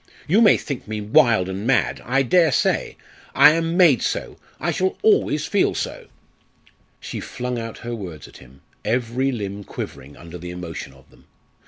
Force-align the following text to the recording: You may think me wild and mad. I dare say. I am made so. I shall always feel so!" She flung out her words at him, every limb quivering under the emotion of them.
You 0.27 0.41
may 0.41 0.57
think 0.57 0.87
me 0.87 0.99
wild 0.99 1.47
and 1.47 1.67
mad. 1.67 2.01
I 2.03 2.23
dare 2.23 2.51
say. 2.51 2.97
I 3.35 3.51
am 3.51 3.77
made 3.77 4.01
so. 4.01 4.37
I 4.59 4.71
shall 4.71 4.97
always 5.03 5.45
feel 5.45 5.75
so!" 5.75 6.07
She 6.99 7.19
flung 7.19 7.59
out 7.59 7.77
her 7.85 7.93
words 7.93 8.27
at 8.27 8.37
him, 8.37 8.61
every 8.83 9.31
limb 9.31 9.63
quivering 9.63 10.17
under 10.17 10.39
the 10.39 10.49
emotion 10.49 10.91
of 10.91 11.07
them. 11.11 11.25